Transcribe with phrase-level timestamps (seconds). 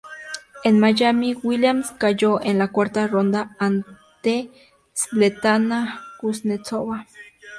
[0.63, 4.49] En Miami, Williams cayó en la cuarta ronda ante
[4.93, 7.05] Svetlana Kuznetsova.